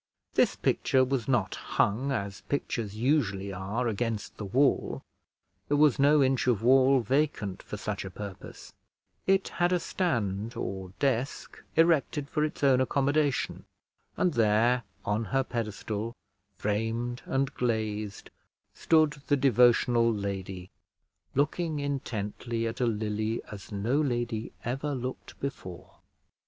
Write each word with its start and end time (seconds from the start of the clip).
This 0.33 0.55
picture 0.55 1.03
was 1.05 1.27
not 1.27 1.53
hung, 1.53 2.11
as 2.11 2.41
pictures 2.49 2.95
usually 2.95 3.53
are, 3.53 3.87
against 3.87 4.35
the 4.37 4.45
wall; 4.45 5.03
there 5.67 5.77
was 5.77 5.99
no 5.99 6.23
inch 6.23 6.47
of 6.47 6.63
wall 6.63 7.01
vacant 7.01 7.61
for 7.61 7.77
such 7.77 8.03
a 8.03 8.09
purpose: 8.09 8.73
it 9.27 9.49
had 9.49 9.71
a 9.71 9.79
stand 9.79 10.55
or 10.57 10.91
desk 10.97 11.61
erected 11.75 12.27
for 12.31 12.43
its 12.43 12.63
own 12.63 12.81
accommodation; 12.81 13.65
and 14.17 14.33
there 14.33 14.81
on 15.05 15.25
her 15.25 15.43
pedestal, 15.43 16.15
framed 16.57 17.21
and 17.27 17.53
glazed, 17.53 18.31
stood 18.73 19.21
the 19.27 19.37
devotional 19.37 20.11
lady 20.11 20.71
looking 21.35 21.79
intently 21.79 22.65
at 22.65 22.81
a 22.81 22.87
lily 22.87 23.39
as 23.51 23.71
no 23.71 24.01
lady 24.01 24.51
ever 24.65 24.95
looked 24.95 25.39
before. 25.39 25.99